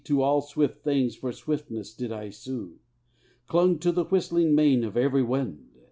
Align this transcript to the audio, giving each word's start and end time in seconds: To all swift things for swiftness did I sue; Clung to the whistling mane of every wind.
To 0.05 0.23
all 0.23 0.41
swift 0.41 0.83
things 0.83 1.15
for 1.15 1.31
swiftness 1.31 1.93
did 1.93 2.11
I 2.11 2.31
sue; 2.31 2.79
Clung 3.45 3.77
to 3.77 3.91
the 3.91 4.05
whistling 4.05 4.55
mane 4.55 4.83
of 4.83 4.97
every 4.97 5.21
wind. 5.21 5.77